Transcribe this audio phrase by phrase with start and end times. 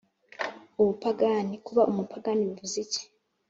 [0.81, 3.01] ubupagani/ kuba umupagani bivuze iki?